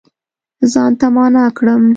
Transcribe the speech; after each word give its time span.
ځان 0.73 0.91
ته 0.99 1.07
معنا 1.15 1.45
کړم 1.57 1.83